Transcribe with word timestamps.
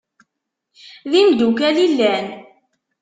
D 1.11 1.13
imdukal 1.21 1.77
i 1.85 1.87
llan? 1.91 2.27